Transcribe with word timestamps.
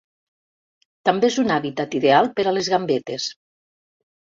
També 1.09 1.29
és 1.33 1.37
un 1.43 1.53
hàbitat 1.57 1.99
ideal 2.01 2.31
per 2.41 2.47
a 2.53 2.57
les 2.59 2.73
gambetes. 2.77 3.31